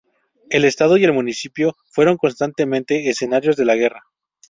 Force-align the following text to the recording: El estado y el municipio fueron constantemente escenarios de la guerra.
El 0.49 0.65
estado 0.65 0.97
y 0.97 1.03
el 1.03 1.13
municipio 1.13 1.75
fueron 1.91 2.17
constantemente 2.17 3.07
escenarios 3.07 3.55
de 3.55 3.65
la 3.65 3.75
guerra. 3.75 4.01